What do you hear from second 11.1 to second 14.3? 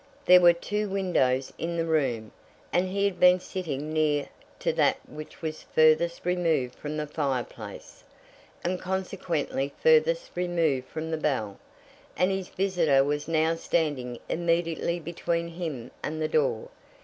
the bell, and his visitor was now standing